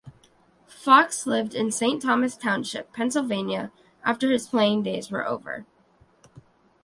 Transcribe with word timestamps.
Fox 0.65 1.27
lived 1.27 1.53
in 1.53 1.71
Saint 1.71 2.01
Thomas 2.01 2.35
Township, 2.35 2.91
Pennsylvania 2.91 3.71
after 4.03 4.31
his 4.31 4.47
playing 4.47 4.81
days 4.81 5.11
were 5.11 5.27
over. 5.27 5.63